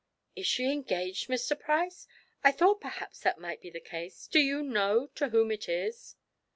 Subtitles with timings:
[0.35, 1.59] "Is she engaged, Mr.
[1.59, 2.07] Price?
[2.43, 4.25] I thought perhaps that might be the case.
[4.27, 6.15] Do you know to whom it is?"